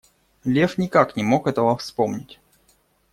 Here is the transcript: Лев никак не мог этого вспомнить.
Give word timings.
Лев 0.43 0.77
никак 0.79 1.15
не 1.15 1.21
мог 1.21 1.45
этого 1.45 1.77
вспомнить. 1.77 2.39